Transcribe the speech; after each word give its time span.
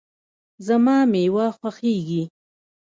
زما 0.65 0.97
مېوه 1.11 1.47
خوښیږي 1.57 2.21